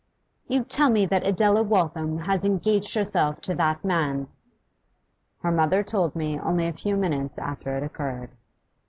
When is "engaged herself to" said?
2.43-3.53